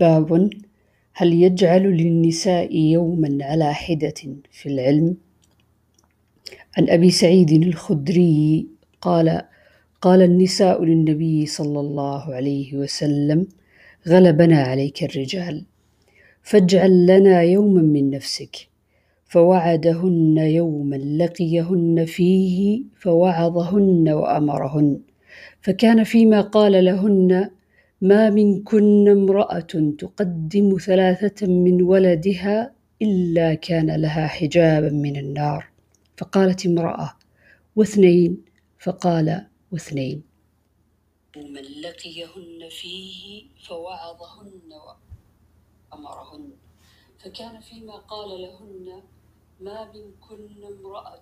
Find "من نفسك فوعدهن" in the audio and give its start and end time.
17.82-20.38